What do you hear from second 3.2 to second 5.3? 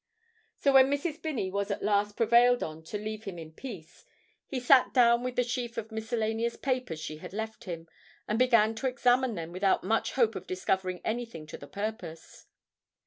him in peace, he sat down